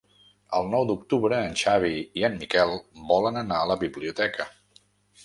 [0.59, 1.91] El nou d'octubre en Xavi
[2.21, 2.73] i en Miquel
[3.11, 4.49] volen anar a la biblioteca.